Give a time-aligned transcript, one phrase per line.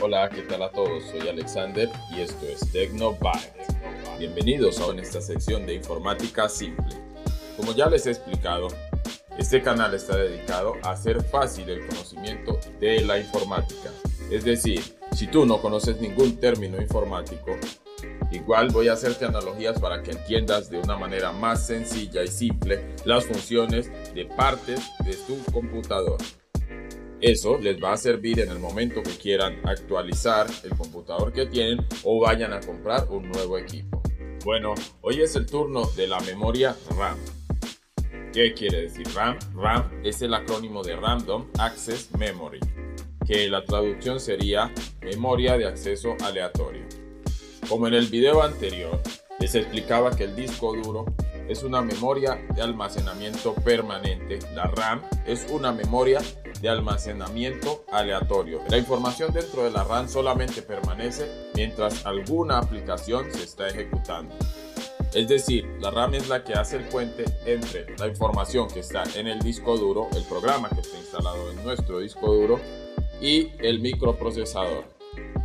[0.00, 1.02] Hola, ¿qué tal a todos?
[1.10, 3.66] Soy Alexander y esto es TecnoByte.
[4.16, 6.94] Bienvenidos a esta sección de informática simple.
[7.56, 8.68] Como ya les he explicado,
[9.38, 13.90] este canal está dedicado a hacer fácil el conocimiento de la informática.
[14.30, 14.80] Es decir,
[15.16, 17.56] si tú no conoces ningún término informático,
[18.30, 22.94] igual voy a hacerte analogías para que entiendas de una manera más sencilla y simple
[23.04, 26.18] las funciones de partes de tu computador.
[27.20, 31.84] Eso les va a servir en el momento que quieran actualizar el computador que tienen
[32.04, 34.00] o vayan a comprar un nuevo equipo.
[34.44, 37.18] Bueno, hoy es el turno de la memoria RAM.
[38.32, 39.36] ¿Qué quiere decir RAM?
[39.56, 42.60] RAM es el acrónimo de Random Access Memory,
[43.26, 46.84] que la traducción sería memoria de acceso aleatorio.
[47.68, 49.02] Como en el video anterior,
[49.40, 51.04] les explicaba que el disco duro
[51.48, 54.38] es una memoria de almacenamiento permanente.
[54.54, 56.20] La RAM es una memoria
[56.60, 58.60] de almacenamiento aleatorio.
[58.68, 64.34] La información dentro de la RAM solamente permanece mientras alguna aplicación se está ejecutando.
[65.14, 69.04] Es decir, la RAM es la que hace el puente entre la información que está
[69.14, 72.60] en el disco duro, el programa que está instalado en nuestro disco duro
[73.20, 74.84] y el microprocesador.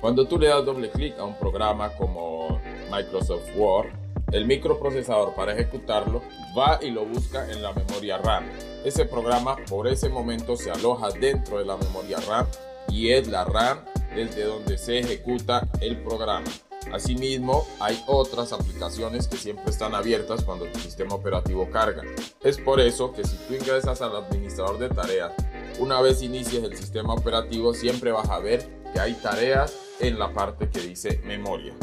[0.00, 2.58] Cuando tú le das doble clic a un programa como
[2.90, 3.99] Microsoft Word,
[4.32, 6.22] el microprocesador para ejecutarlo
[6.56, 8.44] va y lo busca en la memoria RAM.
[8.84, 12.46] Ese programa por ese momento se aloja dentro de la memoria RAM
[12.88, 13.80] y es la RAM
[14.14, 16.48] desde donde se ejecuta el programa.
[16.92, 22.02] Asimismo, hay otras aplicaciones que siempre están abiertas cuando tu sistema operativo carga.
[22.42, 25.32] Es por eso que si tú ingresas al administrador de tareas,
[25.78, 30.32] una vez inicies el sistema operativo, siempre vas a ver que hay tareas en la
[30.32, 31.74] parte que dice memoria.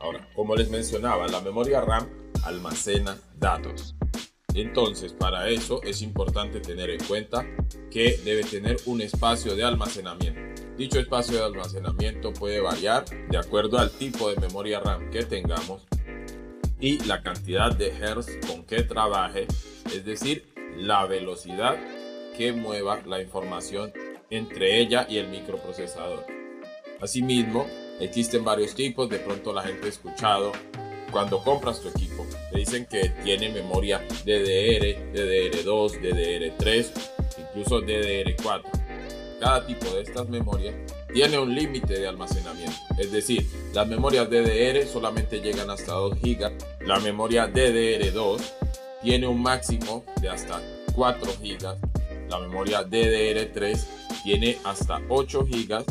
[0.00, 2.08] Ahora, como les mencionaba, la memoria RAM
[2.44, 3.94] almacena datos.
[4.54, 7.46] Entonces, para eso es importante tener en cuenta
[7.90, 10.40] que debe tener un espacio de almacenamiento.
[10.76, 15.86] Dicho espacio de almacenamiento puede variar de acuerdo al tipo de memoria RAM que tengamos
[16.80, 19.48] y la cantidad de hertz con que trabaje,
[19.92, 21.76] es decir, la velocidad
[22.36, 23.92] que mueva la información
[24.30, 26.24] entre ella y el microprocesador.
[27.00, 27.66] Asimismo,
[28.00, 30.52] Existen varios tipos, de pronto la gente ha escuchado
[31.10, 32.26] cuando compras tu equipo.
[32.50, 36.86] Te dicen que tiene memoria DDR, DDR2, DDR3,
[37.38, 38.62] incluso DDR4.
[39.40, 40.74] Cada tipo de estas memorias
[41.12, 42.76] tiene un límite de almacenamiento.
[42.98, 46.52] Es decir, las memorias DDR solamente llegan hasta 2 GB.
[46.86, 48.40] La memoria DDR2
[49.02, 50.60] tiene un máximo de hasta
[50.94, 52.28] 4 GB.
[52.28, 53.78] La memoria DDR3
[54.24, 55.84] tiene hasta 8 GB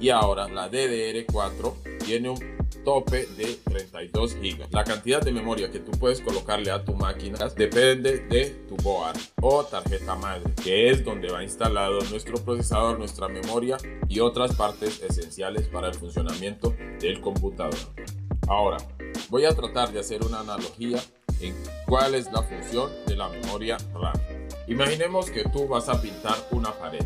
[0.00, 4.66] y ahora la DDR4 tiene un tope de 32 GB.
[4.70, 9.18] La cantidad de memoria que tú puedes colocarle a tu máquina depende de tu board
[9.42, 13.76] o tarjeta madre, que es donde va instalado nuestro procesador, nuestra memoria
[14.08, 17.78] y otras partes esenciales para el funcionamiento del computador.
[18.48, 18.78] Ahora,
[19.28, 20.98] voy a tratar de hacer una analogía
[21.40, 21.54] en
[21.86, 24.18] cuál es la función de la memoria RAM.
[24.66, 27.04] Imaginemos que tú vas a pintar una pared.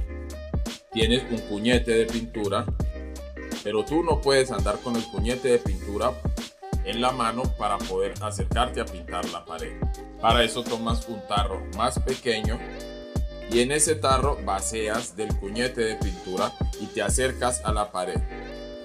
[0.93, 2.65] Tienes un puñete de pintura
[3.65, 6.13] pero tú no puedes andar con el puñete de pintura
[6.85, 9.73] en la mano para poder acercarte a pintar la pared.
[10.21, 12.59] Para eso tomas un tarro más pequeño
[13.51, 18.21] y en ese tarro vacías del puñete de pintura y te acercas a la pared.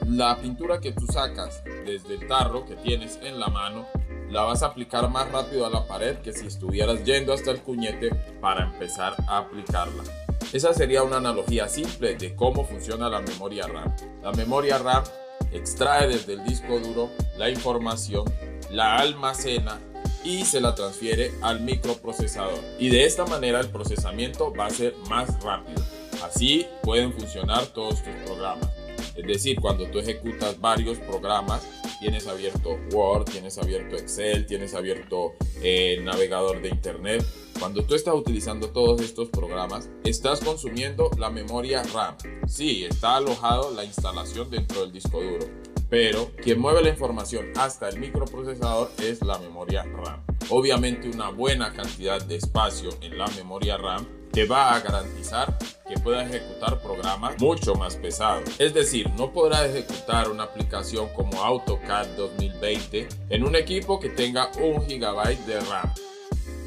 [0.07, 3.85] La pintura que tú sacas desde el tarro que tienes en la mano
[4.29, 7.59] la vas a aplicar más rápido a la pared que si estuvieras yendo hasta el
[7.59, 10.03] puñete para empezar a aplicarla.
[10.51, 13.95] Esa sería una analogía simple de cómo funciona la memoria RAM.
[14.23, 15.03] La memoria RAM
[15.51, 18.25] extrae desde el disco duro la información,
[18.71, 19.79] la almacena
[20.23, 22.59] y se la transfiere al microprocesador.
[22.79, 25.83] Y de esta manera el procesamiento va a ser más rápido.
[26.23, 28.69] Así pueden funcionar todos tus programas.
[29.15, 31.61] Es decir, cuando tú ejecutas varios programas,
[31.99, 37.25] tienes abierto Word, tienes abierto Excel, tienes abierto el navegador de Internet,
[37.59, 42.15] cuando tú estás utilizando todos estos programas, estás consumiendo la memoria RAM.
[42.47, 45.45] Sí, está alojado la instalación dentro del disco duro,
[45.89, 50.23] pero quien mueve la información hasta el microprocesador es la memoria RAM.
[50.49, 54.07] Obviamente una buena cantidad de espacio en la memoria RAM
[54.39, 55.53] te va a garantizar
[55.85, 58.49] que puedas ejecutar programas mucho más pesados.
[58.57, 64.49] Es decir, no podrás ejecutar una aplicación como AutoCAD 2020 en un equipo que tenga
[64.61, 65.93] un GB de RAM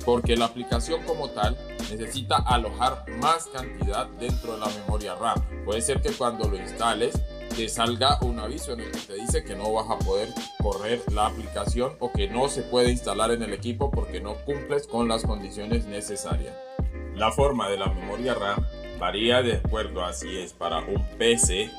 [0.04, 1.56] porque la aplicación como tal
[1.90, 5.40] necesita alojar más cantidad dentro de la memoria RAM.
[5.64, 7.19] Puede ser que cuando lo instales
[7.56, 10.28] te salga un aviso en el que te dice que no vas a poder
[10.62, 14.86] correr la aplicación o que no se puede instalar en el equipo porque no cumples
[14.86, 16.54] con las condiciones necesarias.
[17.14, 18.64] La forma de la memoria RAM
[18.98, 21.70] varía de acuerdo a si es para un PC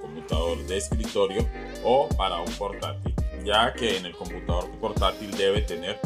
[0.00, 1.46] computador de escritorio
[1.84, 3.14] o para un portátil,
[3.44, 6.00] ya que en el computador portátil debe tener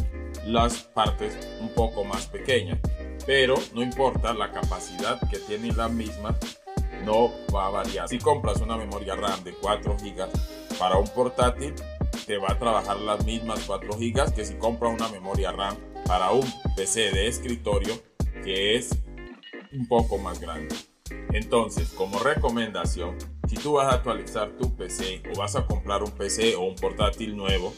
[0.45, 2.77] las partes un poco más pequeñas,
[3.25, 6.35] pero no importa la capacidad que tiene la misma,
[7.03, 8.07] no va a variar.
[8.07, 10.27] Si compras una memoria RAM de 4 GB
[10.77, 11.73] para un portátil,
[12.25, 16.31] te va a trabajar las mismas 4 GB que si compras una memoria RAM para
[16.31, 16.45] un
[16.75, 17.93] PC de escritorio
[18.45, 18.95] que es
[19.73, 20.73] un poco más grande.
[21.33, 23.17] Entonces, como recomendación,
[23.49, 26.75] si tú vas a actualizar tu PC o vas a comprar un PC o un
[26.75, 27.73] portátil nuevo,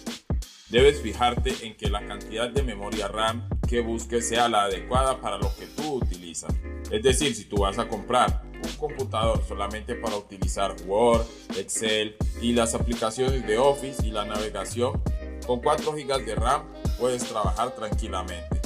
[0.70, 5.38] debes fijarte en que la cantidad de memoria RAM que busques sea la adecuada para
[5.38, 6.54] lo que tú utilizas.
[6.92, 11.26] Es decir, si tú vas a comprar un computador solamente para utilizar Word,
[11.58, 15.02] Excel y las aplicaciones de Office y la navegación,
[15.46, 16.64] con 4 GB de RAM
[17.00, 18.57] puedes trabajar tranquilamente.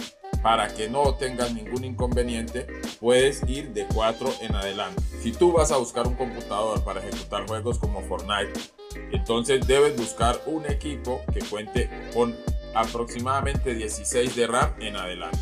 [0.42, 2.66] Para que no tengas ningún inconveniente,
[3.00, 5.02] puedes ir de 4 en adelante.
[5.22, 8.54] Si tú vas a buscar un computador para ejecutar juegos como Fortnite,
[9.12, 12.36] entonces debes buscar un equipo que cuente con
[12.74, 15.38] aproximadamente 16 de RAM en adelante.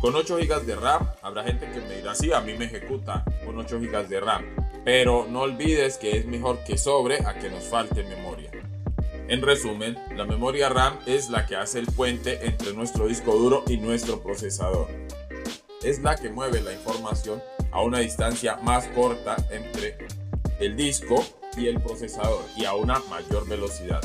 [0.00, 3.24] Con 8 GB de RAM, habrá gente que me dirá, sí, a mí me ejecuta
[3.46, 4.44] con 8 GB de RAM,
[4.84, 8.51] pero no olvides que es mejor que sobre a que nos falte memoria.
[9.28, 13.64] En resumen, la memoria RAM es la que hace el puente entre nuestro disco duro
[13.66, 14.88] y nuestro procesador.
[15.82, 19.96] Es la que mueve la información a una distancia más corta entre
[20.60, 21.24] el disco
[21.56, 24.02] y el procesador y a una mayor velocidad.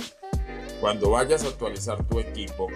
[0.80, 2.68] Cuando vayas a actualizar tu equipo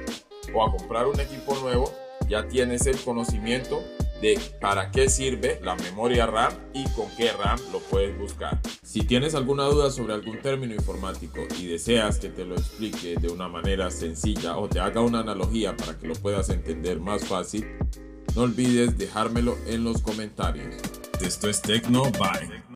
[0.54, 1.94] o a comprar un equipo nuevo,
[2.28, 3.84] ya tienes el conocimiento
[4.22, 8.60] de para qué sirve la memoria RAM y con qué RAM lo puedes buscar.
[8.84, 13.30] Si tienes alguna duda sobre algún término informático y deseas que te lo explique de
[13.30, 17.66] una manera sencilla o te haga una analogía para que lo puedas entender más fácil,
[18.36, 20.76] no olvides dejármelo en los comentarios.
[21.20, 22.71] Esto es Tecno Bye.